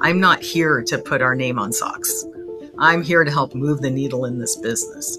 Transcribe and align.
I'm 0.00 0.20
not 0.20 0.42
here 0.42 0.82
to 0.82 0.98
put 0.98 1.22
our 1.22 1.34
name 1.34 1.58
on 1.58 1.72
socks. 1.72 2.24
I'm 2.78 3.02
here 3.02 3.24
to 3.24 3.30
help 3.30 3.54
move 3.54 3.80
the 3.80 3.90
needle 3.90 4.24
in 4.24 4.38
this 4.38 4.56
business. 4.56 5.18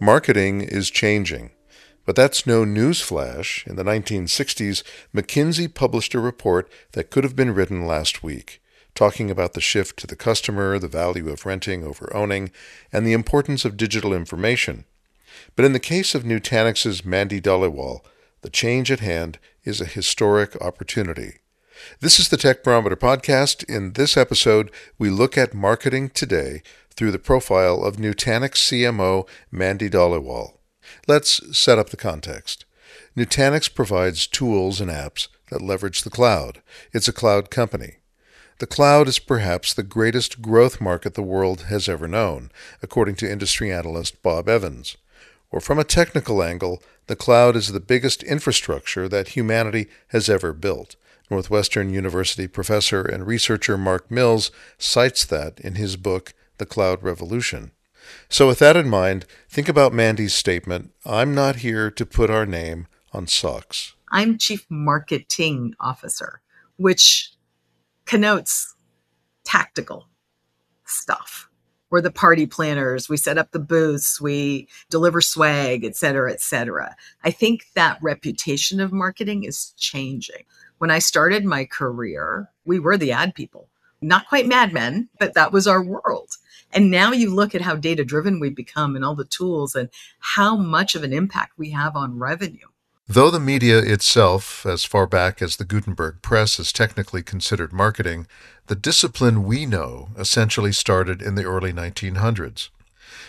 Marketing 0.00 0.60
is 0.60 0.90
changing. 0.90 1.50
But 2.08 2.16
that's 2.16 2.46
no 2.46 2.64
newsflash. 2.64 3.66
In 3.66 3.76
the 3.76 3.82
1960s, 3.82 4.82
McKinsey 5.14 5.74
published 5.74 6.14
a 6.14 6.20
report 6.20 6.72
that 6.92 7.10
could 7.10 7.22
have 7.22 7.36
been 7.36 7.52
written 7.52 7.86
last 7.86 8.22
week, 8.22 8.62
talking 8.94 9.30
about 9.30 9.52
the 9.52 9.60
shift 9.60 9.98
to 9.98 10.06
the 10.06 10.16
customer, 10.16 10.78
the 10.78 10.88
value 10.88 11.28
of 11.28 11.44
renting 11.44 11.84
over 11.84 12.10
owning, 12.16 12.50
and 12.90 13.06
the 13.06 13.12
importance 13.12 13.66
of 13.66 13.76
digital 13.76 14.14
information. 14.14 14.86
But 15.54 15.66
in 15.66 15.74
the 15.74 15.78
case 15.78 16.14
of 16.14 16.24
Nutanix's 16.24 17.04
Mandy 17.04 17.42
Dhaliwal, 17.42 18.00
the 18.40 18.48
change 18.48 18.90
at 18.90 19.00
hand 19.00 19.38
is 19.64 19.82
a 19.82 19.84
historic 19.84 20.56
opportunity. 20.62 21.40
This 22.00 22.18
is 22.18 22.28
the 22.28 22.36
Tech 22.36 22.64
Barometer 22.64 22.96
podcast. 22.96 23.64
In 23.68 23.92
this 23.92 24.16
episode, 24.16 24.70
we 24.98 25.10
look 25.10 25.38
at 25.38 25.54
marketing 25.54 26.10
today 26.10 26.62
through 26.90 27.10
the 27.10 27.18
profile 27.18 27.82
of 27.82 27.96
Nutanix 27.96 28.54
CMO 28.54 29.28
Mandy 29.50 29.88
Dhaliwal. 29.88 30.54
Let's 31.06 31.56
set 31.56 31.78
up 31.78 31.90
the 31.90 31.96
context. 31.96 32.64
Nutanix 33.16 33.72
provides 33.72 34.26
tools 34.26 34.80
and 34.80 34.90
apps 34.90 35.28
that 35.50 35.62
leverage 35.62 36.02
the 36.02 36.10
cloud. 36.10 36.62
It's 36.92 37.08
a 37.08 37.12
cloud 37.12 37.50
company. 37.50 37.96
The 38.58 38.66
cloud 38.66 39.06
is 39.06 39.18
perhaps 39.18 39.72
the 39.72 39.82
greatest 39.82 40.42
growth 40.42 40.80
market 40.80 41.14
the 41.14 41.22
world 41.22 41.62
has 41.62 41.88
ever 41.88 42.08
known, 42.08 42.50
according 42.82 43.14
to 43.16 43.30
industry 43.30 43.72
analyst 43.72 44.22
Bob 44.22 44.48
Evans. 44.48 44.96
Or 45.50 45.60
from 45.60 45.78
a 45.78 45.84
technical 45.84 46.42
angle, 46.42 46.82
the 47.06 47.16
cloud 47.16 47.56
is 47.56 47.72
the 47.72 47.80
biggest 47.80 48.22
infrastructure 48.22 49.08
that 49.08 49.28
humanity 49.28 49.88
has 50.08 50.28
ever 50.28 50.52
built. 50.52 50.96
Northwestern 51.30 51.90
University 51.90 52.48
professor 52.48 53.02
and 53.02 53.26
researcher 53.26 53.76
Mark 53.76 54.10
Mills 54.10 54.50
cites 54.78 55.24
that 55.26 55.60
in 55.60 55.74
his 55.74 55.96
book, 55.96 56.34
the 56.58 56.66
cloud 56.66 57.02
revolution. 57.02 57.72
So, 58.28 58.46
with 58.46 58.58
that 58.60 58.76
in 58.76 58.88
mind, 58.88 59.26
think 59.48 59.68
about 59.68 59.92
Mandy's 59.92 60.34
statement 60.34 60.92
I'm 61.04 61.34
not 61.34 61.56
here 61.56 61.90
to 61.90 62.06
put 62.06 62.30
our 62.30 62.46
name 62.46 62.86
on 63.12 63.26
socks. 63.26 63.94
I'm 64.10 64.38
Chief 64.38 64.64
Marketing 64.70 65.74
Officer, 65.80 66.40
which 66.76 67.32
connotes 68.06 68.74
tactical 69.44 70.08
stuff. 70.84 71.48
We're 71.90 72.00
the 72.02 72.10
party 72.10 72.46
planners. 72.46 73.08
We 73.08 73.16
set 73.16 73.38
up 73.38 73.50
the 73.50 73.58
booths. 73.58 74.20
We 74.20 74.68
deliver 74.90 75.20
swag, 75.20 75.84
et 75.84 75.96
cetera, 75.96 76.32
et 76.32 76.40
cetera. 76.40 76.94
I 77.24 77.30
think 77.30 77.66
that 77.74 77.98
reputation 78.02 78.80
of 78.80 78.92
marketing 78.92 79.44
is 79.44 79.72
changing. 79.76 80.44
When 80.78 80.90
I 80.90 81.00
started 81.00 81.44
my 81.44 81.64
career, 81.64 82.50
we 82.64 82.78
were 82.78 82.96
the 82.96 83.12
ad 83.12 83.34
people, 83.34 83.68
not 84.00 84.28
quite 84.28 84.46
madmen, 84.46 85.08
but 85.18 85.34
that 85.34 85.52
was 85.52 85.66
our 85.66 85.82
world. 85.82 86.36
And 86.72 86.90
now 86.90 87.12
you 87.12 87.34
look 87.34 87.54
at 87.54 87.62
how 87.62 87.74
data 87.74 88.04
driven 88.04 88.38
we've 88.38 88.54
become 88.54 88.94
and 88.94 89.04
all 89.04 89.16
the 89.16 89.24
tools 89.24 89.74
and 89.74 89.88
how 90.20 90.56
much 90.56 90.94
of 90.94 91.02
an 91.02 91.12
impact 91.12 91.58
we 91.58 91.70
have 91.70 91.96
on 91.96 92.18
revenue. 92.18 92.68
Though 93.08 93.30
the 93.30 93.40
media 93.40 93.78
itself, 93.78 94.66
as 94.66 94.84
far 94.84 95.06
back 95.06 95.40
as 95.40 95.56
the 95.56 95.64
Gutenberg 95.64 96.20
Press, 96.20 96.60
is 96.60 96.72
technically 96.72 97.22
considered 97.22 97.72
marketing, 97.72 98.26
the 98.66 98.76
discipline 98.76 99.44
we 99.44 99.64
know 99.64 100.10
essentially 100.16 100.72
started 100.72 101.22
in 101.22 101.34
the 101.34 101.44
early 101.44 101.72
1900s. 101.72 102.68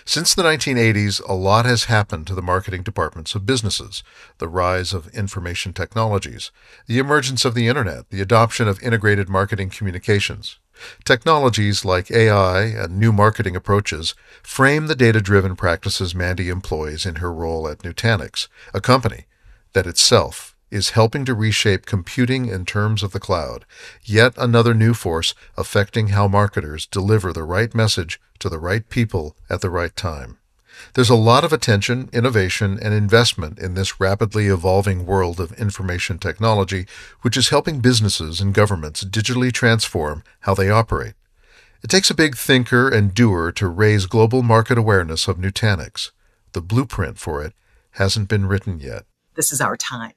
Since 0.06 0.34
the 0.34 0.44
1980s, 0.44 1.22
a 1.28 1.34
lot 1.34 1.66
has 1.66 1.86
happened 1.86 2.28
to 2.28 2.36
the 2.36 2.42
marketing 2.42 2.84
departments 2.84 3.36
of 3.36 3.46
businesses 3.46 4.04
the 4.38 4.48
rise 4.48 4.94
of 4.94 5.08
information 5.10 5.74
technologies, 5.74 6.52
the 6.88 7.00
emergence 7.00 7.46
of 7.46 7.54
the 7.54 7.68
Internet, 7.68 8.10
the 8.10 8.22
adoption 8.22 8.68
of 8.68 8.82
integrated 8.82 9.30
marketing 9.30 9.70
communications. 9.70 10.58
Technologies 11.04 11.84
like 11.84 12.10
AI 12.10 12.62
and 12.64 12.98
new 12.98 13.12
marketing 13.12 13.56
approaches 13.56 14.16
frame 14.42 14.88
the 14.88 14.96
data 14.96 15.22
driven 15.22 15.56
practices 15.56 16.16
Mandy 16.16 16.50
employs 16.50 17.06
in 17.06 17.16
her 17.16 17.34
role 17.34 17.68
at 17.68 17.80
Nutanix, 17.80 18.48
a 18.74 18.80
company 18.80 19.26
that 19.74 19.88
itself 19.88 20.49
is 20.72 20.92
helping 20.92 21.26
to 21.26 21.34
reshape 21.34 21.86
computing 21.86 22.48
in 22.48 22.66
terms 22.66 23.04
of 23.04 23.12
the 23.12 23.20
cloud, 23.20 23.66
yet 24.04 24.34
another 24.38 24.74
new 24.74 24.94
force 24.94 25.34
affecting 25.58 26.10
how 26.10 26.28
marketers 26.28 26.86
deliver 26.86 27.34
the 27.34 27.44
right 27.44 27.74
message 27.74 28.20
to 28.40 28.50
the 28.50 28.60
right 28.60 28.90
people 28.90 29.36
at 29.50 29.62
the 29.62 29.70
right 29.70 29.96
time. 29.96 30.38
There's 30.94 31.10
a 31.10 31.16
lot 31.16 31.44
of 31.44 31.52
attention, 31.52 32.10
innovation, 32.14 32.80
and 32.82 32.94
investment 32.94 33.60
in 33.60 33.74
this 33.74 34.00
rapidly 34.00 34.48
evolving 34.48 35.06
world 35.06 35.40
of 35.40 35.52
information 35.54 36.20
technology, 36.20 36.86
which 37.22 37.36
is 37.36 37.50
helping 37.50 37.82
businesses 37.82 38.40
and 38.40 38.54
governments 38.54 39.04
digitally 39.04 39.52
transform 39.52 40.24
how 40.42 40.54
they 40.54 40.70
operate. 40.70 41.16
It 41.84 41.90
takes 41.90 42.10
a 42.10 42.16
big 42.16 42.36
thinker 42.36 42.90
and 42.90 43.14
doer 43.14 43.52
to 43.54 43.68
raise 43.68 44.06
global 44.06 44.42
market 44.42 44.78
awareness 44.78 45.28
of 45.28 45.38
Nutanix. 45.38 46.12
The 46.52 46.62
blueprint 46.62 47.20
for 47.20 47.44
it 47.44 47.54
hasn't 47.92 48.30
been 48.30 48.46
written 48.46 48.80
yet. 48.80 49.06
This 49.36 49.52
is 49.52 49.62
our 49.62 49.78
time 49.78 50.14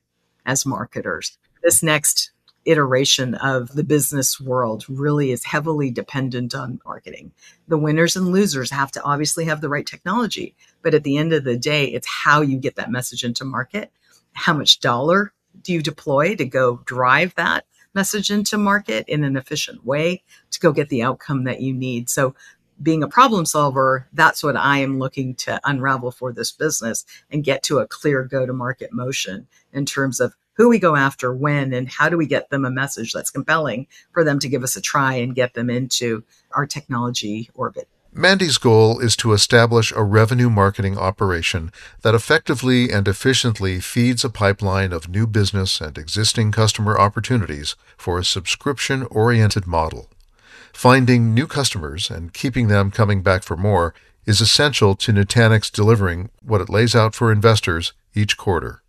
as 0.47 0.67
marketers. 0.67 1.39
This 1.63 1.83
next 1.83 2.33
iteration 2.65 3.35
of 3.35 3.75
the 3.75 3.85
business 3.85 4.41
world 4.41 4.85
really 4.89 5.33
is 5.33 5.45
heavily 5.45 5.91
dependent 5.91 6.55
on 6.55 6.81
marketing. 6.85 7.33
The 7.69 7.79
winners 7.79 8.17
and 8.17 8.29
losers 8.29 8.71
have 8.71 8.93
to 8.93 9.03
obviously 9.03 9.45
have 9.47 9.61
the 9.61 9.69
right 9.69 9.87
technology, 9.87 10.55
but 10.83 10.95
at 10.95 11.03
the 11.03 11.17
end 11.17 11.33
of 11.33 11.45
the 11.45 11.57
day, 11.57 11.87
it's 11.87 12.07
how 12.07 12.41
you 12.41 12.59
get 12.59 12.77
that 12.77 12.91
message 12.91 13.25
into 13.25 13.45
market. 13.45 13.91
How 14.33 14.55
much 14.55 14.81
dollar 14.81 15.33
do 15.63 15.73
you 15.73 15.83
deploy 15.83 16.35
to 16.37 16.45
go 16.45 16.81
drive 16.85 17.35
that 17.35 17.67
message 17.95 18.31
into 18.31 18.57
market 18.57 19.05
in 19.09 19.25
an 19.25 19.37
efficient 19.37 19.85
way 19.85 20.23
to 20.51 20.61
go 20.61 20.73
get 20.73 20.89
the 20.89 21.03
outcome 21.03 21.45
that 21.45 21.61
you 21.61 21.75
need? 21.75 22.09
So 22.09 22.35
being 22.83 23.03
a 23.03 23.09
problem 23.09 23.47
solver, 23.47 24.09
that's 24.13 24.43
what 24.43 24.57
I 24.57 24.79
am 24.79 24.99
looking 24.99 25.35
to 25.37 25.61
unravel 25.65 26.11
for 26.11 26.33
this 26.33 26.53
business 26.53 27.05
and 27.31 27.45
get 27.45 27.63
to 27.65 27.79
a 27.79 27.87
clear 27.87 28.25
go 28.25 28.45
to 28.47 28.53
market 28.53 28.93
motion 28.93 29.47
in 29.73 29.87
terms 29.87 30.21
of 30.21 30.35
who 30.55 30.69
we 30.69 30.79
go 30.79 30.97
after, 30.97 31.33
when, 31.33 31.73
and 31.73 31.89
how 31.89 32.09
do 32.09 32.17
we 32.17 32.27
get 32.27 32.51
them 32.51 32.65
a 32.65 32.71
message 32.71 33.13
that's 33.13 33.31
compelling 33.31 33.87
for 34.13 34.23
them 34.23 34.39
to 34.39 34.49
give 34.49 34.63
us 34.63 34.77
a 34.77 34.81
try 34.81 35.15
and 35.15 35.35
get 35.35 35.55
them 35.55 35.71
into 35.71 36.25
our 36.53 36.67
technology 36.67 37.51
orbit. 37.55 37.89
Mandy's 38.15 38.59
goal 38.59 38.99
is 38.99 39.17
to 39.17 39.33
establish 39.33 39.91
a 39.93 40.03
revenue 40.03 40.51
marketing 40.51 40.99
operation 40.99 41.73
that 42.03 42.15
effectively 42.15 42.91
and 42.91 43.09
efficiently 43.09 43.81
feeds 43.81 44.23
a 44.23 44.29
pipeline 44.29 44.93
of 44.93 45.09
new 45.09 45.27
business 45.27 45.81
and 45.81 45.97
existing 45.97 46.53
customer 46.53 46.99
opportunities 46.99 47.75
for 47.97 48.19
a 48.19 48.25
subscription 48.25 49.05
oriented 49.05 49.67
model. 49.67 50.11
Finding 50.73 51.35
new 51.35 51.47
customers 51.47 52.11
and 52.11 52.33
keeping 52.33 52.69
them 52.69 52.91
coming 52.91 53.23
back 53.23 53.43
for 53.43 53.57
more 53.57 53.95
is 54.27 54.41
essential 54.41 54.95
to 54.97 55.13
Nutanix 55.13 55.71
delivering 55.71 56.31
what 56.43 56.61
it 56.61 56.69
lays 56.69 56.95
out 56.95 57.15
for 57.15 57.31
investors 57.31 57.93
each 58.15 58.37
quarter. 58.37 58.83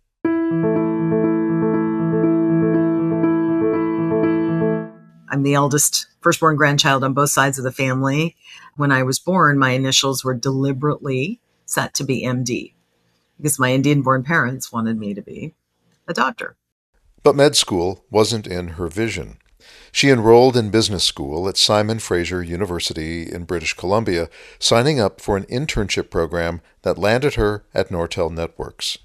I'm 5.30 5.42
the 5.42 5.54
eldest 5.54 6.06
firstborn 6.20 6.56
grandchild 6.56 7.02
on 7.04 7.12
both 7.12 7.30
sides 7.30 7.58
of 7.58 7.64
the 7.64 7.72
family. 7.72 8.36
When 8.76 8.92
I 8.92 9.02
was 9.02 9.18
born, 9.18 9.58
my 9.58 9.70
initials 9.70 10.24
were 10.24 10.34
deliberately 10.34 11.40
set 11.66 11.94
to 11.94 12.04
be 12.04 12.24
MD 12.24 12.74
because 13.36 13.58
my 13.58 13.72
Indian 13.72 14.02
born 14.02 14.22
parents 14.22 14.72
wanted 14.72 14.98
me 14.98 15.12
to 15.14 15.22
be 15.22 15.54
a 16.06 16.14
doctor. 16.14 16.56
But 17.22 17.34
med 17.34 17.56
school 17.56 18.04
wasn't 18.10 18.46
in 18.46 18.68
her 18.68 18.86
vision. 18.86 19.38
She 19.92 20.10
enrolled 20.10 20.56
in 20.56 20.70
business 20.70 21.04
school 21.04 21.48
at 21.48 21.56
Simon 21.56 21.98
Fraser 21.98 22.42
University 22.42 23.30
in 23.30 23.44
British 23.44 23.74
Columbia, 23.74 24.28
signing 24.58 24.98
up 25.00 25.20
for 25.20 25.36
an 25.36 25.44
internship 25.44 26.10
program 26.10 26.60
that 26.82 26.98
landed 26.98 27.34
her 27.34 27.64
at 27.72 27.90
Nortel 27.90 28.30
Networks. 28.30 28.98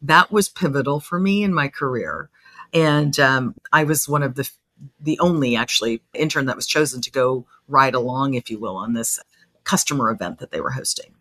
That 0.00 0.30
was 0.30 0.48
pivotal 0.48 1.00
for 1.00 1.18
me 1.18 1.42
in 1.42 1.52
my 1.52 1.68
career. 1.68 2.30
And 2.72 3.18
um, 3.18 3.54
I 3.72 3.84
was 3.84 4.08
one 4.08 4.22
of 4.22 4.36
the 4.36 4.50
the 4.98 5.18
only 5.18 5.56
actually 5.56 6.02
intern 6.14 6.46
that 6.46 6.56
was 6.56 6.66
chosen 6.66 7.02
to 7.02 7.10
go 7.10 7.46
ride 7.68 7.94
along, 7.94 8.32
if 8.32 8.50
you 8.50 8.58
will, 8.58 8.76
on 8.76 8.94
this 8.94 9.20
customer 9.64 10.10
event 10.10 10.38
that 10.38 10.52
they 10.52 10.60
were 10.60 10.70
hosting. 10.70 11.14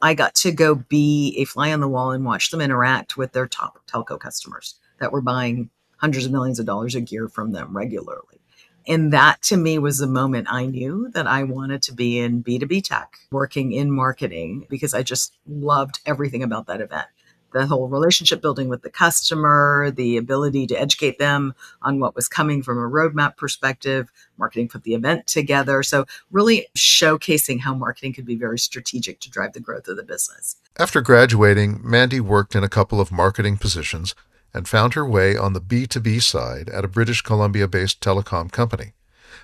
I 0.00 0.14
got 0.14 0.34
to 0.36 0.50
go 0.50 0.74
be 0.74 1.36
a 1.38 1.44
fly 1.44 1.72
on 1.72 1.80
the 1.80 1.88
wall 1.88 2.10
and 2.10 2.24
watch 2.24 2.50
them 2.50 2.60
interact 2.60 3.16
with 3.16 3.32
their 3.32 3.46
top 3.46 3.78
telco 3.86 4.18
customers 4.18 4.76
that 4.98 5.12
were 5.12 5.20
buying 5.20 5.70
hundreds 6.02 6.26
of 6.26 6.32
millions 6.32 6.58
of 6.58 6.66
dollars 6.66 6.94
a 6.94 7.00
year 7.00 7.28
from 7.28 7.52
them 7.52 7.76
regularly. 7.76 8.40
And 8.86 9.12
that 9.12 9.40
to 9.42 9.56
me 9.56 9.78
was 9.78 9.98
the 9.98 10.08
moment 10.08 10.48
I 10.50 10.66
knew 10.66 11.08
that 11.14 11.28
I 11.28 11.44
wanted 11.44 11.82
to 11.82 11.94
be 11.94 12.18
in 12.18 12.42
B2B 12.42 12.82
tech, 12.82 13.14
working 13.30 13.72
in 13.72 13.92
marketing, 13.92 14.66
because 14.68 14.92
I 14.92 15.04
just 15.04 15.36
loved 15.46 16.00
everything 16.04 16.42
about 16.42 16.66
that 16.66 16.80
event 16.80 17.06
the 17.52 17.66
whole 17.66 17.88
relationship 17.88 18.40
building 18.40 18.68
with 18.68 18.82
the 18.82 18.90
customer, 18.90 19.90
the 19.90 20.16
ability 20.16 20.66
to 20.66 20.80
educate 20.80 21.18
them 21.18 21.54
on 21.82 22.00
what 22.00 22.14
was 22.14 22.28
coming 22.28 22.62
from 22.62 22.78
a 22.78 22.88
roadmap 22.88 23.36
perspective, 23.36 24.10
marketing 24.38 24.68
put 24.68 24.82
the 24.84 24.94
event 24.94 25.26
together. 25.26 25.82
So, 25.82 26.06
really 26.30 26.66
showcasing 26.76 27.60
how 27.60 27.74
marketing 27.74 28.14
could 28.14 28.26
be 28.26 28.36
very 28.36 28.58
strategic 28.58 29.20
to 29.20 29.30
drive 29.30 29.52
the 29.52 29.60
growth 29.60 29.88
of 29.88 29.96
the 29.96 30.02
business. 30.02 30.56
After 30.78 31.00
graduating, 31.00 31.80
Mandy 31.82 32.20
worked 32.20 32.54
in 32.54 32.64
a 32.64 32.68
couple 32.68 33.00
of 33.00 33.12
marketing 33.12 33.58
positions 33.58 34.14
and 34.54 34.68
found 34.68 34.94
her 34.94 35.06
way 35.06 35.36
on 35.36 35.52
the 35.52 35.60
B2B 35.60 36.22
side 36.22 36.68
at 36.68 36.84
a 36.84 36.88
British 36.88 37.22
Columbia 37.22 37.68
based 37.68 38.00
telecom 38.00 38.50
company. 38.50 38.92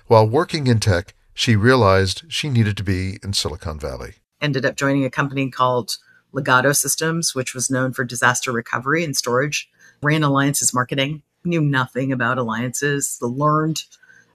While 0.07 0.27
working 0.27 0.67
in 0.67 0.79
tech, 0.79 1.13
she 1.33 1.55
realized 1.55 2.23
she 2.27 2.49
needed 2.49 2.75
to 2.77 2.83
be 2.83 3.17
in 3.23 3.33
Silicon 3.33 3.79
Valley. 3.79 4.15
Ended 4.41 4.65
up 4.65 4.75
joining 4.75 5.05
a 5.05 5.09
company 5.09 5.49
called 5.49 5.97
Legato 6.31 6.71
Systems, 6.73 7.33
which 7.33 7.53
was 7.53 7.69
known 7.69 7.93
for 7.93 8.03
disaster 8.03 8.51
recovery 8.51 9.03
and 9.03 9.15
storage. 9.15 9.69
Ran 10.01 10.23
alliances 10.23 10.73
marketing, 10.73 11.23
knew 11.43 11.61
nothing 11.61 12.11
about 12.11 12.37
alliances, 12.37 13.17
learned 13.21 13.83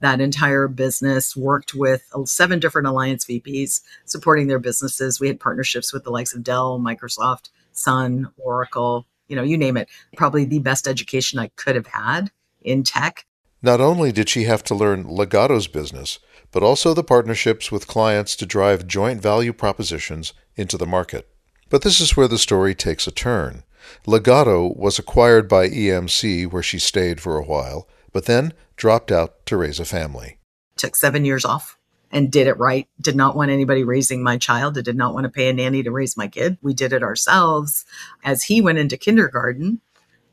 that 0.01 0.19
entire 0.19 0.67
business, 0.67 1.35
worked 1.35 1.73
with 1.73 2.03
seven 2.25 2.59
different 2.59 2.87
alliance 2.87 3.25
VPs 3.25 3.81
supporting 4.05 4.47
their 4.47 4.59
businesses. 4.59 5.19
We 5.19 5.27
had 5.27 5.39
partnerships 5.39 5.93
with 5.93 6.03
the 6.03 6.11
likes 6.11 6.35
of 6.35 6.43
Dell, 6.43 6.79
Microsoft, 6.79 7.49
Sun, 7.71 8.29
Oracle, 8.37 9.07
you 9.27 9.35
know, 9.35 9.43
you 9.43 9.57
name 9.57 9.77
it. 9.77 9.89
Probably 10.15 10.45
the 10.45 10.59
best 10.59 10.87
education 10.87 11.39
I 11.39 11.47
could 11.55 11.75
have 11.75 11.87
had 11.87 12.31
in 12.61 12.83
tech. 12.83 13.25
Not 13.61 13.81
only 13.81 14.11
did 14.11 14.29
she 14.29 14.43
have 14.43 14.63
to 14.65 14.75
learn 14.75 15.07
Legato's 15.07 15.67
business, 15.67 16.19
but 16.51 16.63
also 16.63 16.93
the 16.93 17.03
partnerships 17.03 17.71
with 17.71 17.87
clients 17.87 18.35
to 18.37 18.45
drive 18.45 18.87
joint 18.87 19.21
value 19.21 19.53
propositions 19.53 20.33
into 20.55 20.77
the 20.77 20.85
market. 20.85 21.27
But 21.69 21.81
this 21.81 21.99
is 21.99 22.15
where 22.15 22.27
the 22.27 22.37
story 22.37 22.75
takes 22.75 23.07
a 23.07 23.11
turn. 23.11 23.63
Legato 24.05 24.73
was 24.75 24.99
acquired 24.99 25.47
by 25.47 25.69
EMC, 25.69 26.51
where 26.51 26.63
she 26.63 26.79
stayed 26.79 27.19
for 27.19 27.37
a 27.37 27.43
while, 27.43 27.87
but 28.13 28.25
then 28.25 28.53
dropped 28.75 29.11
out 29.11 29.45
to 29.47 29.57
raise 29.57 29.79
a 29.79 29.85
family. 29.85 30.37
Took 30.77 30.95
seven 30.95 31.25
years 31.25 31.45
off 31.45 31.77
and 32.11 32.31
did 32.31 32.47
it 32.47 32.57
right. 32.57 32.87
Did 32.99 33.15
not 33.15 33.35
want 33.35 33.51
anybody 33.51 33.83
raising 33.83 34.23
my 34.23 34.37
child. 34.37 34.77
I 34.77 34.81
did 34.81 34.95
not 34.95 35.13
want 35.13 35.25
to 35.25 35.29
pay 35.29 35.49
a 35.49 35.53
nanny 35.53 35.83
to 35.83 35.91
raise 35.91 36.17
my 36.17 36.27
kid. 36.27 36.57
We 36.61 36.73
did 36.73 36.93
it 36.93 37.03
ourselves. 37.03 37.85
As 38.23 38.43
he 38.43 38.61
went 38.61 38.77
into 38.77 38.97
kindergarten, 38.97 39.81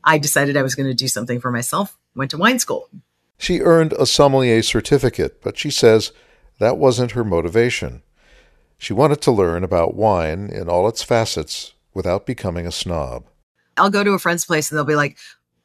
I 0.03 0.17
decided 0.17 0.57
I 0.57 0.63
was 0.63 0.75
going 0.75 0.89
to 0.89 0.93
do 0.93 1.07
something 1.07 1.39
for 1.39 1.51
myself. 1.51 1.97
Went 2.15 2.31
to 2.31 2.37
wine 2.37 2.59
school. 2.59 2.89
She 3.37 3.61
earned 3.61 3.93
a 3.93 4.05
sommelier 4.05 4.61
certificate, 4.61 5.41
but 5.41 5.57
she 5.57 5.69
says 5.69 6.11
that 6.59 6.77
wasn't 6.77 7.11
her 7.11 7.23
motivation. 7.23 8.03
She 8.77 8.93
wanted 8.93 9.21
to 9.21 9.31
learn 9.31 9.63
about 9.63 9.95
wine 9.95 10.49
in 10.49 10.69
all 10.69 10.87
its 10.87 11.03
facets 11.03 11.73
without 11.93 12.25
becoming 12.25 12.67
a 12.67 12.71
snob. 12.71 13.25
I'll 13.77 13.89
go 13.89 14.03
to 14.03 14.13
a 14.13 14.19
friend's 14.19 14.45
place 14.45 14.69
and 14.69 14.77
they'll 14.77 14.85
be 14.85 14.95
like, 14.95 15.17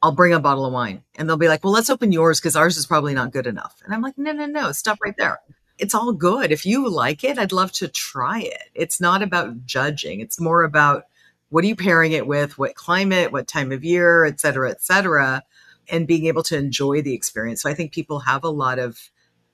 I'll 0.03 0.13
bring 0.13 0.33
a 0.33 0.41
bottle 0.41 0.65
of 0.65 0.73
wine. 0.73 1.03
And 1.17 1.29
they'll 1.29 1.37
be 1.37 1.49
like, 1.49 1.65
well, 1.65 1.73
let's 1.73 1.91
open 1.91 2.13
yours 2.13 2.41
because 2.41 2.57
ours 2.57 2.77
is 2.77 2.87
probably 2.87 3.15
not 3.15 3.33
good 3.33 3.47
enough. 3.47 3.81
And 3.85 3.93
I'm 3.93 4.03
like, 4.03 4.17
no, 4.17 4.33
no, 4.33 4.47
no, 4.47 4.73
stop 4.73 4.99
right 5.03 5.17
there. 5.19 5.41
It's 5.79 5.95
all 5.95 6.13
good. 6.13 6.51
If 6.51 6.67
you 6.67 6.89
like 6.89 7.23
it, 7.25 7.39
I'd 7.39 7.53
love 7.53 7.73
to 7.73 7.89
try 7.89 8.41
it. 8.41 8.65
It's 8.75 9.01
not 9.01 9.23
about 9.23 9.65
judging. 9.65 10.21
It's 10.21 10.41
more 10.41 10.65
about 10.65 11.05
what 11.51 11.65
are 11.65 11.69
you 11.69 11.77
pairing 11.77 12.13
it 12.13 12.27
with, 12.27 12.59
what 12.59 12.75
climate, 12.75 13.33
what 13.33 13.47
time 13.47 13.73
of 13.73 13.85
year, 13.85 14.25
et 14.25 14.41
cetera, 14.41 14.71
et 14.71 14.83
cetera, 14.83 15.43
and 15.89 16.07
being 16.07 16.27
able 16.27 16.43
to 16.43 16.57
enjoy 16.59 17.01
the 17.01 17.15
experience. 17.15 17.63
So 17.63 17.71
I 17.71 17.75
think 17.75 17.93
people 17.93 18.19
have 18.21 18.45
a 18.45 18.51
lot 18.51 18.79
of 18.79 18.99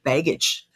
baggage. 0.03 0.67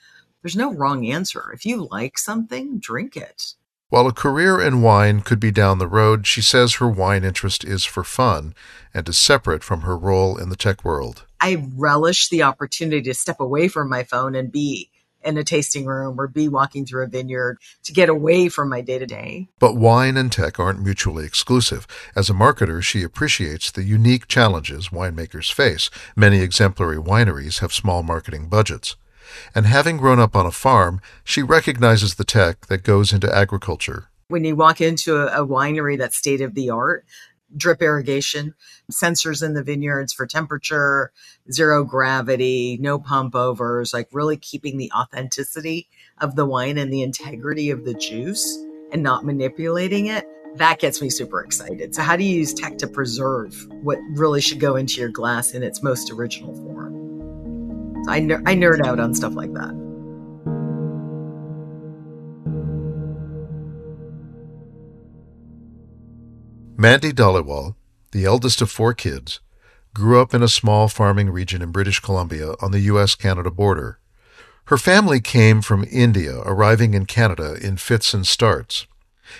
There's 0.42 0.54
no 0.54 0.72
wrong 0.72 1.06
answer. 1.06 1.50
If 1.52 1.66
you 1.66 1.88
like 1.90 2.18
something, 2.18 2.78
drink 2.78 3.16
it. 3.16 3.54
While 3.88 4.06
a 4.06 4.12
career 4.12 4.60
in 4.60 4.82
wine 4.82 5.22
could 5.22 5.40
be 5.40 5.50
down 5.50 5.78
the 5.78 5.88
road, 5.88 6.26
she 6.26 6.42
says 6.42 6.74
her 6.74 6.88
wine 6.88 7.24
interest 7.24 7.64
is 7.64 7.86
for 7.86 8.04
fun 8.04 8.54
and 8.92 9.08
is 9.08 9.18
separate 9.18 9.64
from 9.64 9.80
her 9.80 9.96
role 9.96 10.36
in 10.36 10.50
the 10.50 10.56
tech 10.56 10.84
world. 10.84 11.24
I 11.40 11.66
relish 11.74 12.28
the 12.28 12.42
opportunity 12.42 13.00
to 13.02 13.14
step 13.14 13.40
away 13.40 13.66
from 13.68 13.88
my 13.88 14.04
phone 14.04 14.34
and 14.34 14.52
be 14.52 14.90
in 15.24 15.36
a 15.36 15.44
tasting 15.44 15.84
room 15.84 16.20
or 16.20 16.26
be 16.26 16.48
walking 16.48 16.86
through 16.86 17.04
a 17.04 17.08
vineyard 17.08 17.58
to 17.84 17.92
get 17.92 18.08
away 18.08 18.48
from 18.48 18.68
my 18.68 18.80
day 18.80 18.98
to 18.98 19.06
day. 19.06 19.48
But 19.58 19.76
wine 19.76 20.16
and 20.16 20.30
tech 20.30 20.58
aren't 20.58 20.82
mutually 20.82 21.24
exclusive. 21.24 21.86
As 22.14 22.30
a 22.30 22.34
marketer, 22.34 22.82
she 22.82 23.02
appreciates 23.02 23.70
the 23.70 23.82
unique 23.82 24.28
challenges 24.28 24.88
winemakers 24.88 25.52
face. 25.52 25.90
Many 26.16 26.40
exemplary 26.40 26.98
wineries 26.98 27.60
have 27.60 27.72
small 27.72 28.02
marketing 28.02 28.48
budgets 28.48 28.96
and 29.54 29.66
having 29.66 29.96
grown 29.96 30.18
up 30.18 30.36
on 30.36 30.46
a 30.46 30.50
farm, 30.50 31.00
she 31.24 31.42
recognizes 31.42 32.14
the 32.14 32.24
tech 32.24 32.66
that 32.66 32.82
goes 32.82 33.12
into 33.12 33.34
agriculture. 33.34 34.08
When 34.28 34.44
you 34.44 34.56
walk 34.56 34.80
into 34.80 35.16
a, 35.16 35.42
a 35.42 35.46
winery 35.46 35.96
that's 35.96 36.16
state 36.16 36.40
of 36.40 36.54
the 36.54 36.70
art, 36.70 37.04
drip 37.56 37.82
irrigation, 37.82 38.54
sensors 38.92 39.42
in 39.42 39.54
the 39.54 39.62
vineyards 39.62 40.12
for 40.12 40.26
temperature, 40.26 41.12
zero 41.50 41.84
gravity, 41.84 42.78
no 42.80 42.98
pump 42.98 43.34
overs, 43.34 43.92
like 43.92 44.08
really 44.12 44.36
keeping 44.36 44.76
the 44.76 44.90
authenticity 44.92 45.88
of 46.18 46.36
the 46.36 46.46
wine 46.46 46.78
and 46.78 46.92
the 46.92 47.02
integrity 47.02 47.70
of 47.70 47.84
the 47.84 47.94
juice 47.94 48.58
and 48.92 49.02
not 49.02 49.24
manipulating 49.24 50.06
it. 50.06 50.26
That 50.56 50.78
gets 50.78 51.02
me 51.02 51.10
super 51.10 51.42
excited. 51.42 51.94
So, 51.94 52.02
how 52.02 52.16
do 52.16 52.24
you 52.24 52.36
use 52.38 52.54
tech 52.54 52.78
to 52.78 52.88
preserve 52.88 53.66
what 53.82 53.98
really 54.12 54.40
should 54.40 54.60
go 54.60 54.76
into 54.76 55.00
your 55.00 55.10
glass 55.10 55.52
in 55.52 55.62
its 55.62 55.82
most 55.82 56.10
original 56.10 56.54
form? 56.54 58.04
I, 58.08 58.20
ner- 58.20 58.42
I 58.46 58.54
nerd 58.54 58.84
out 58.86 58.98
on 58.98 59.14
stuff 59.14 59.34
like 59.34 59.52
that. 59.52 59.87
Mandy 66.80 67.12
Dhaliwal, 67.12 67.74
the 68.12 68.24
eldest 68.24 68.62
of 68.62 68.70
four 68.70 68.94
kids, 68.94 69.40
grew 69.94 70.20
up 70.20 70.32
in 70.32 70.44
a 70.44 70.48
small 70.48 70.86
farming 70.86 71.28
region 71.28 71.60
in 71.60 71.72
British 71.72 71.98
Columbia 71.98 72.54
on 72.62 72.70
the 72.70 72.78
U.S. 72.92 73.16
Canada 73.16 73.50
border. 73.50 73.98
Her 74.66 74.78
family 74.78 75.20
came 75.20 75.60
from 75.60 75.84
India, 75.90 76.38
arriving 76.46 76.94
in 76.94 77.04
Canada 77.06 77.56
in 77.60 77.78
fits 77.78 78.14
and 78.14 78.24
starts. 78.24 78.86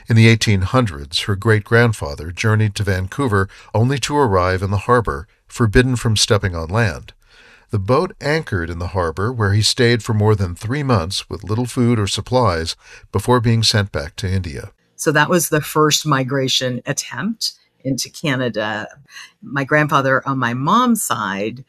In 0.09 0.17
the 0.17 0.27
1800s, 0.37 1.27
her 1.27 1.37
great 1.37 1.63
grandfather 1.63 2.33
journeyed 2.33 2.75
to 2.75 2.83
Vancouver 2.83 3.49
only 3.73 4.01
to 4.01 4.17
arrive 4.17 4.61
in 4.61 4.73
the 4.73 4.89
harbor, 4.89 5.29
forbidden 5.47 5.95
from 5.95 6.17
stepping 6.17 6.57
on 6.57 6.69
land. 6.69 7.13
The 7.71 7.79
boat 7.79 8.17
anchored 8.21 8.69
in 8.69 8.81
the 8.81 8.89
harbor, 8.89 9.33
where 9.33 9.53
he 9.53 9.63
stayed 9.63 10.03
for 10.03 10.13
more 10.13 10.35
than 10.35 10.57
three 10.57 10.83
months 10.83 11.31
with 11.31 11.45
little 11.45 11.67
food 11.67 12.01
or 12.01 12.09
supplies 12.09 12.75
before 13.13 13.41
being 13.41 13.63
sent 13.63 13.93
back 13.93 14.17
to 14.17 14.29
India. 14.29 14.73
So 14.99 15.13
that 15.13 15.31
was 15.31 15.49
the 15.49 15.61
first 15.61 16.05
migration 16.05 16.83
attempt 16.85 17.55
into 17.85 18.11
Canada. 18.11 18.89
My 19.41 19.65
grandfather 19.65 20.27
on 20.29 20.39
my 20.39 20.55
mom's 20.55 21.03
side, 21.03 21.65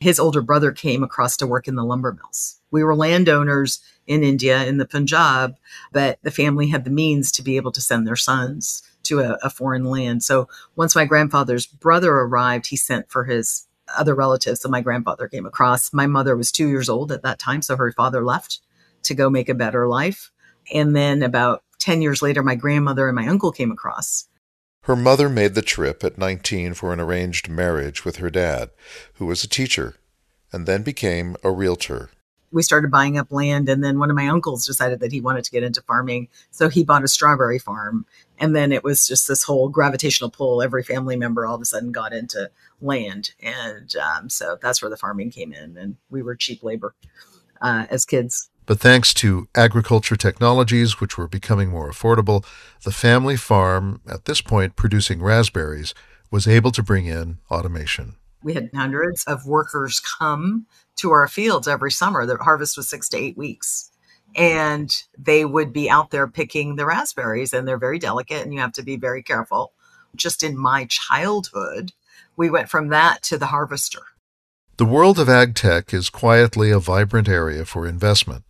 his 0.00 0.18
older 0.18 0.42
brother 0.42 0.72
came 0.72 1.04
across 1.04 1.36
to 1.38 1.46
work 1.46 1.68
in 1.68 1.76
the 1.76 1.84
lumber 1.84 2.12
mills. 2.12 2.60
We 2.72 2.82
were 2.82 2.96
landowners 2.96 3.80
in 4.08 4.24
India, 4.24 4.64
in 4.64 4.78
the 4.78 4.84
Punjab, 4.84 5.56
but 5.92 6.18
the 6.22 6.32
family 6.32 6.68
had 6.68 6.84
the 6.84 6.90
means 6.90 7.30
to 7.32 7.42
be 7.42 7.56
able 7.56 7.70
to 7.70 7.80
send 7.80 8.04
their 8.04 8.16
sons 8.16 8.82
to 9.04 9.20
a, 9.20 9.38
a 9.44 9.50
foreign 9.50 9.84
land. 9.84 10.24
So 10.24 10.48
once 10.74 10.96
my 10.96 11.04
grandfather's 11.04 11.66
brother 11.66 12.12
arrived, 12.12 12.66
he 12.66 12.76
sent 12.76 13.10
for 13.10 13.24
his 13.24 13.68
other 13.96 14.14
relatives 14.14 14.60
that 14.60 14.70
my 14.70 14.80
grandfather 14.80 15.28
came 15.28 15.46
across. 15.46 15.92
My 15.92 16.08
mother 16.08 16.36
was 16.36 16.50
two 16.50 16.68
years 16.68 16.88
old 16.88 17.12
at 17.12 17.22
that 17.22 17.38
time, 17.38 17.62
so 17.62 17.76
her 17.76 17.92
father 17.92 18.24
left 18.24 18.58
to 19.04 19.14
go 19.14 19.30
make 19.30 19.48
a 19.48 19.54
better 19.54 19.86
life. 19.86 20.32
And 20.72 20.96
then 20.96 21.22
about 21.22 21.62
10 21.82 22.00
years 22.00 22.22
later, 22.22 22.42
my 22.42 22.54
grandmother 22.54 23.08
and 23.08 23.16
my 23.16 23.26
uncle 23.26 23.50
came 23.50 23.72
across. 23.72 24.28
Her 24.84 24.96
mother 24.96 25.28
made 25.28 25.54
the 25.54 25.62
trip 25.62 26.02
at 26.04 26.18
19 26.18 26.74
for 26.74 26.92
an 26.92 27.00
arranged 27.00 27.48
marriage 27.48 28.04
with 28.04 28.16
her 28.16 28.30
dad, 28.30 28.70
who 29.14 29.26
was 29.26 29.42
a 29.42 29.48
teacher, 29.48 29.96
and 30.52 30.66
then 30.66 30.82
became 30.82 31.36
a 31.42 31.50
realtor. 31.50 32.10
We 32.52 32.62
started 32.62 32.90
buying 32.90 33.18
up 33.18 33.32
land, 33.32 33.68
and 33.68 33.82
then 33.82 33.98
one 33.98 34.10
of 34.10 34.16
my 34.16 34.28
uncles 34.28 34.66
decided 34.66 35.00
that 35.00 35.10
he 35.10 35.20
wanted 35.20 35.44
to 35.44 35.50
get 35.50 35.62
into 35.62 35.82
farming. 35.82 36.28
So 36.50 36.68
he 36.68 36.84
bought 36.84 37.04
a 37.04 37.08
strawberry 37.08 37.58
farm. 37.58 38.06
And 38.38 38.54
then 38.54 38.72
it 38.72 38.84
was 38.84 39.06
just 39.06 39.26
this 39.26 39.44
whole 39.44 39.68
gravitational 39.68 40.30
pull. 40.30 40.62
Every 40.62 40.82
family 40.82 41.16
member 41.16 41.46
all 41.46 41.54
of 41.54 41.62
a 41.62 41.64
sudden 41.64 41.92
got 41.92 42.12
into 42.12 42.50
land. 42.80 43.32
And 43.40 43.94
um, 43.96 44.28
so 44.28 44.58
that's 44.60 44.82
where 44.82 44.90
the 44.90 44.96
farming 44.96 45.30
came 45.30 45.52
in. 45.52 45.76
And 45.76 45.96
we 46.10 46.22
were 46.22 46.34
cheap 46.34 46.62
labor 46.62 46.94
uh, 47.62 47.86
as 47.88 48.04
kids. 48.04 48.50
But 48.66 48.80
thanks 48.80 49.12
to 49.14 49.48
agriculture 49.54 50.16
technologies, 50.16 51.00
which 51.00 51.18
were 51.18 51.26
becoming 51.26 51.70
more 51.70 51.90
affordable, 51.90 52.44
the 52.84 52.92
family 52.92 53.36
farm, 53.36 54.00
at 54.08 54.24
this 54.24 54.40
point 54.40 54.76
producing 54.76 55.22
raspberries, 55.22 55.94
was 56.30 56.46
able 56.46 56.70
to 56.72 56.82
bring 56.82 57.06
in 57.06 57.38
automation. 57.50 58.14
We 58.42 58.54
had 58.54 58.70
hundreds 58.74 59.24
of 59.24 59.46
workers 59.46 60.00
come 60.00 60.66
to 60.96 61.10
our 61.10 61.28
fields 61.28 61.68
every 61.68 61.92
summer. 61.92 62.24
The 62.24 62.36
harvest 62.36 62.76
was 62.76 62.88
six 62.88 63.08
to 63.10 63.16
eight 63.16 63.36
weeks. 63.36 63.90
And 64.34 64.90
they 65.18 65.44
would 65.44 65.72
be 65.72 65.90
out 65.90 66.10
there 66.10 66.26
picking 66.26 66.76
the 66.76 66.86
raspberries, 66.86 67.52
and 67.52 67.68
they're 67.68 67.76
very 67.76 67.98
delicate, 67.98 68.42
and 68.42 68.54
you 68.54 68.60
have 68.60 68.72
to 68.72 68.82
be 68.82 68.96
very 68.96 69.22
careful. 69.22 69.72
Just 70.16 70.42
in 70.42 70.56
my 70.56 70.86
childhood, 70.88 71.92
we 72.36 72.48
went 72.48 72.70
from 72.70 72.88
that 72.88 73.22
to 73.24 73.36
the 73.36 73.46
harvester. 73.46 74.00
The 74.78 74.86
world 74.86 75.18
of 75.18 75.28
ag 75.28 75.54
tech 75.54 75.92
is 75.92 76.08
quietly 76.08 76.70
a 76.70 76.78
vibrant 76.78 77.28
area 77.28 77.64
for 77.64 77.86
investment. 77.86 78.44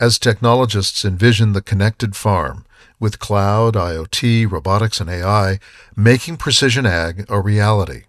As 0.00 0.18
technologists 0.18 1.04
envision 1.04 1.52
the 1.52 1.62
connected 1.62 2.16
farm, 2.16 2.64
with 2.98 3.18
cloud, 3.18 3.74
IoT, 3.74 4.50
robotics, 4.50 5.00
and 5.00 5.10
AI, 5.10 5.58
making 5.94 6.36
precision 6.36 6.86
ag 6.86 7.26
a 7.28 7.40
reality. 7.40 8.04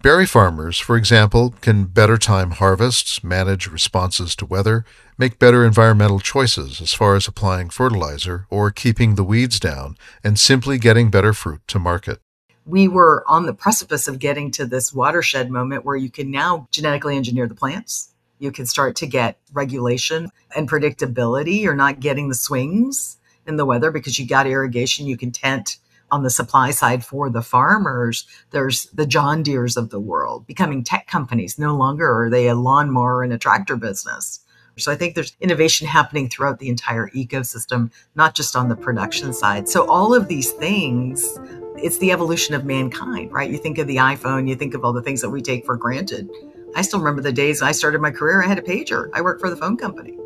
Berry 0.00 0.26
farmers, 0.26 0.78
for 0.78 0.96
example, 0.96 1.54
can 1.60 1.84
better 1.84 2.16
time 2.16 2.52
harvests, 2.52 3.24
manage 3.24 3.66
responses 3.66 4.36
to 4.36 4.46
weather, 4.46 4.84
make 5.18 5.40
better 5.40 5.64
environmental 5.64 6.20
choices 6.20 6.80
as 6.80 6.94
far 6.94 7.16
as 7.16 7.26
applying 7.26 7.68
fertilizer 7.68 8.46
or 8.48 8.70
keeping 8.70 9.16
the 9.16 9.24
weeds 9.24 9.58
down, 9.58 9.96
and 10.22 10.38
simply 10.38 10.78
getting 10.78 11.10
better 11.10 11.32
fruit 11.32 11.60
to 11.66 11.78
market 11.78 12.20
we 12.68 12.86
were 12.86 13.24
on 13.26 13.46
the 13.46 13.54
precipice 13.54 14.06
of 14.06 14.18
getting 14.18 14.50
to 14.50 14.66
this 14.66 14.92
watershed 14.92 15.50
moment 15.50 15.84
where 15.84 15.96
you 15.96 16.10
can 16.10 16.30
now 16.30 16.68
genetically 16.70 17.16
engineer 17.16 17.46
the 17.46 17.54
plants. 17.54 18.12
You 18.38 18.52
can 18.52 18.66
start 18.66 18.96
to 18.96 19.06
get 19.06 19.38
regulation 19.52 20.30
and 20.54 20.68
predictability. 20.68 21.60
You're 21.60 21.74
not 21.74 22.00
getting 22.00 22.28
the 22.28 22.34
swings 22.34 23.18
in 23.46 23.56
the 23.56 23.66
weather 23.66 23.90
because 23.90 24.18
you 24.18 24.26
got 24.26 24.46
irrigation. 24.46 25.06
You 25.06 25.16
can 25.16 25.32
tent 25.32 25.78
on 26.10 26.22
the 26.22 26.30
supply 26.30 26.70
side 26.70 27.04
for 27.04 27.28
the 27.30 27.42
farmers. 27.42 28.26
There's 28.50 28.86
the 28.86 29.06
John 29.06 29.42
Deeres 29.42 29.76
of 29.76 29.90
the 29.90 30.00
world 30.00 30.46
becoming 30.46 30.82
tech 30.82 31.06
companies. 31.06 31.58
No 31.58 31.76
longer 31.76 32.24
are 32.24 32.30
they 32.30 32.48
a 32.48 32.54
lawnmower 32.54 33.22
and 33.22 33.32
a 33.32 33.38
tractor 33.38 33.76
business. 33.76 34.40
So 34.78 34.92
I 34.92 34.94
think 34.94 35.14
there's 35.14 35.36
innovation 35.40 35.88
happening 35.88 36.28
throughout 36.28 36.60
the 36.60 36.68
entire 36.68 37.08
ecosystem, 37.08 37.90
not 38.14 38.36
just 38.36 38.54
on 38.54 38.68
the 38.68 38.76
production 38.76 39.32
side. 39.32 39.68
So 39.68 39.88
all 39.88 40.14
of 40.14 40.28
these 40.28 40.52
things, 40.52 41.36
it's 41.76 41.98
the 41.98 42.12
evolution 42.12 42.54
of 42.54 42.64
mankind, 42.64 43.32
right? 43.32 43.50
You 43.50 43.58
think 43.58 43.78
of 43.78 43.88
the 43.88 43.96
iPhone, 43.96 44.48
you 44.48 44.54
think 44.54 44.74
of 44.74 44.84
all 44.84 44.92
the 44.92 45.02
things 45.02 45.20
that 45.20 45.30
we 45.30 45.42
take 45.42 45.66
for 45.66 45.76
granted. 45.76 46.30
I 46.74 46.82
still 46.82 47.00
remember 47.00 47.22
the 47.22 47.32
days 47.32 47.62
I 47.62 47.72
started 47.72 48.00
my 48.00 48.10
career, 48.10 48.42
I 48.42 48.46
had 48.46 48.58
a 48.58 48.62
pager. 48.62 49.08
I 49.12 49.20
worked 49.20 49.40
for 49.40 49.50
the 49.50 49.56
phone 49.56 49.76
company. 49.76 50.16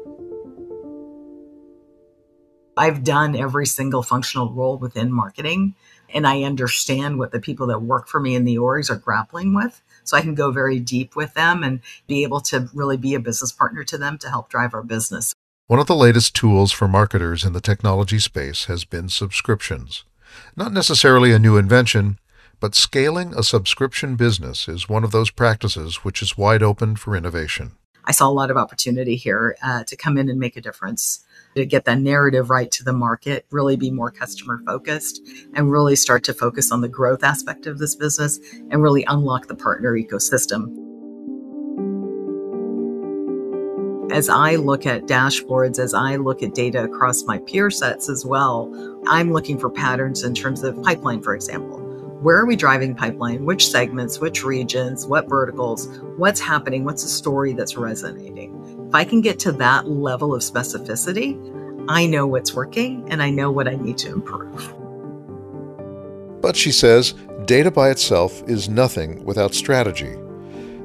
I've 2.77 3.05
done 3.05 3.37
every 3.37 3.67
single 3.67 4.03
functional 4.03 4.53
role 4.53 4.79
within 4.79 5.13
marketing, 5.13 5.75
and 6.13 6.27
I 6.27 6.43
understand 6.43 7.19
what 7.19 7.31
the 7.31 7.41
people 7.41 7.67
that 7.67 7.83
work 7.83 8.09
for 8.09 8.19
me 8.19 8.35
in 8.35 8.45
the 8.45 8.57
orgs 8.57 8.91
are 8.91 8.97
grappling 8.97 9.55
with. 9.55 9.83
So 10.05 10.17
I 10.17 10.23
can 10.23 10.35
go 10.35 10.51
very 10.51 10.81
deep 10.81 11.15
with 11.15 11.35
them 11.35 11.63
and 11.63 11.81
be 12.07 12.23
able 12.23 12.41
to 12.41 12.69
really 12.75 12.97
be 12.97 13.15
a 13.15 13.21
business 13.21 13.53
partner 13.53 13.85
to 13.85 13.99
them 13.99 14.19
to 14.19 14.29
help 14.29 14.49
drive 14.49 14.75
our 14.75 14.83
business. 14.83 15.35
One 15.67 15.81
of 15.81 15.87
the 15.87 15.95
latest 15.95 16.35
tools 16.35 16.73
for 16.73 16.89
marketers 16.89 17.45
in 17.45 17.53
the 17.53 17.61
technology 17.61 18.19
space 18.19 18.65
has 18.65 18.85
been 18.85 19.09
subscriptions. 19.09 20.05
Not 20.57 20.73
necessarily 20.73 21.33
a 21.33 21.39
new 21.39 21.57
invention, 21.57 22.19
but 22.63 22.77
scaling 22.77 23.35
a 23.35 23.43
subscription 23.43 24.15
business 24.15 24.69
is 24.69 24.89
one 24.89 25.03
of 25.03 25.11
those 25.11 25.33
practices 25.33 26.05
which 26.05 26.23
is 26.23 26.39
wide 26.39 26.63
open 26.63 26.95
for 26.95 27.17
innovation. 27.17 27.73
I 28.05 28.13
saw 28.13 28.29
a 28.29 28.31
lot 28.31 28.53
of 28.53 28.57
opportunity 28.57 29.17
here 29.17 29.57
uh, 29.65 29.83
to 29.83 29.97
come 29.97 30.17
in 30.17 30.29
and 30.29 30.39
make 30.39 30.57
a 30.57 30.61
difference, 30.61 31.25
to 31.57 31.67
get 31.67 31.87
that 31.87 31.99
narrative 31.99 32.51
right 32.51 32.71
to 32.71 32.85
the 32.85 32.93
market, 32.93 33.47
really 33.51 33.75
be 33.75 33.91
more 33.91 34.13
customer 34.13 34.63
focused, 34.65 35.21
and 35.55 35.73
really 35.73 35.97
start 35.97 36.23
to 36.23 36.33
focus 36.33 36.71
on 36.71 36.83
the 36.83 36.89
growth 36.89 37.25
aspect 37.25 37.67
of 37.67 37.81
this 37.81 37.97
business 37.97 38.39
and 38.71 38.81
really 38.81 39.03
unlock 39.09 39.49
the 39.49 39.57
partner 39.57 39.99
ecosystem. 39.99 40.71
As 44.13 44.29
I 44.29 44.55
look 44.55 44.87
at 44.87 45.07
dashboards, 45.07 45.81
as 45.81 45.95
I 45.95 46.15
look 46.15 46.45
at 46.45 46.55
data 46.55 46.85
across 46.85 47.25
my 47.25 47.39
peer 47.39 47.71
sets 47.71 48.09
as 48.09 48.25
well, 48.25 48.73
I'm 49.09 49.33
looking 49.33 49.59
for 49.59 49.69
patterns 49.69 50.23
in 50.23 50.33
terms 50.33 50.63
of 50.63 50.81
pipeline, 50.85 51.23
for 51.23 51.35
example 51.35 51.82
where 52.23 52.37
are 52.37 52.47
we 52.47 52.55
driving 52.55 52.95
pipeline? 52.95 53.45
Which 53.45 53.69
segments, 53.69 54.21
which 54.21 54.45
regions, 54.45 55.07
what 55.07 55.29
verticals, 55.29 55.89
what's 56.17 56.39
happening? 56.39 56.85
What's 56.85 57.03
the 57.03 57.09
story 57.09 57.53
that's 57.53 57.77
resonating? 57.77 58.87
If 58.89 58.95
I 58.95 59.03
can 59.03 59.21
get 59.21 59.41
to 59.41 59.53
that 59.53 59.89
level 59.89 60.33
of 60.33 60.43
specificity, 60.43 61.37
I 61.89 62.07
know 62.07 62.29
what's 62.29 62.55
working 62.55 63.05
and 63.11 63.21
I 63.21 63.31
know 63.31 63.51
what 63.51 63.67
I 63.67 63.75
need 63.75 63.99
to 63.99 64.13
improve. 64.13 64.73
But 66.41 66.55
she 66.55 66.71
says 66.71 67.15
data 67.45 67.73
by 67.73 67.91
itself 67.91 68.41
is 68.49 68.69
nothing 68.69 69.25
without 69.25 69.53
strategy. 69.53 70.15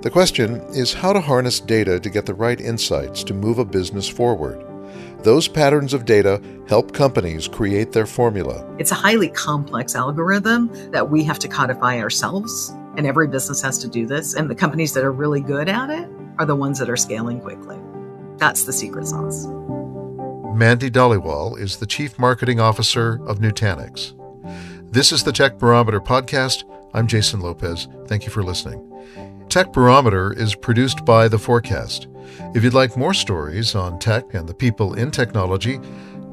The 0.01 0.09
question 0.09 0.61
is 0.69 0.93
how 0.93 1.13
to 1.13 1.21
harness 1.21 1.59
data 1.59 1.99
to 1.99 2.09
get 2.09 2.25
the 2.25 2.33
right 2.33 2.59
insights 2.59 3.23
to 3.25 3.35
move 3.35 3.59
a 3.59 3.65
business 3.65 4.07
forward. 4.07 4.66
Those 5.27 5.49
patterns 5.49 5.93
of 5.93 6.05
data 6.05 6.41
help 6.69 6.93
companies 6.93 7.49
create 7.49 7.91
their 7.91 8.05
formula. 8.05 8.65
It's 8.79 8.91
a 8.91 8.95
highly 8.95 9.27
complex 9.27 9.93
algorithm 9.93 10.71
that 10.91 11.09
we 11.09 11.21
have 11.25 11.37
to 11.39 11.49
codify 11.49 11.99
ourselves, 11.99 12.69
and 12.95 13.05
every 13.05 13.27
business 13.27 13.61
has 13.61 13.77
to 13.79 13.89
do 13.89 14.07
this. 14.07 14.35
And 14.35 14.49
the 14.49 14.55
companies 14.55 14.93
that 14.93 15.03
are 15.03 15.11
really 15.11 15.41
good 15.41 15.67
at 15.67 15.89
it 15.89 16.09
are 16.39 16.45
the 16.45 16.55
ones 16.55 16.79
that 16.79 16.89
are 16.89 16.95
scaling 16.95 17.41
quickly. 17.41 17.77
That's 18.37 18.63
the 18.63 18.71
secret 18.71 19.05
sauce. 19.05 19.47
Mandy 20.55 20.89
Dhaliwal 20.89 21.59
is 21.59 21.75
the 21.75 21.85
Chief 21.85 22.17
Marketing 22.17 22.61
Officer 22.61 23.19
of 23.27 23.39
Nutanix. 23.39 24.13
This 24.89 25.11
is 25.11 25.25
the 25.25 25.33
Tech 25.33 25.59
Barometer 25.59 25.99
podcast. 25.99 26.63
I'm 26.93 27.05
Jason 27.05 27.41
Lopez. 27.41 27.89
Thank 28.05 28.23
you 28.23 28.31
for 28.31 28.43
listening. 28.43 28.81
Tech 29.49 29.71
Barometer 29.71 30.33
is 30.33 30.55
produced 30.55 31.05
by 31.05 31.29
The 31.29 31.39
Forecast. 31.39 32.07
If 32.53 32.63
you'd 32.63 32.73
like 32.73 32.97
more 32.97 33.13
stories 33.13 33.75
on 33.75 33.97
tech 33.97 34.33
and 34.33 34.45
the 34.47 34.53
people 34.53 34.95
in 34.95 35.09
technology, 35.09 35.79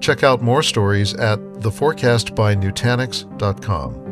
check 0.01 0.25
out 0.25 0.43
more 0.43 0.65
stories 0.65 1.15
at 1.15 1.39
theforecastbynutanix.com. 1.39 4.04